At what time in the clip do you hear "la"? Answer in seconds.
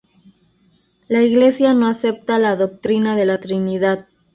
1.09-1.21, 2.39-2.55, 3.27-3.39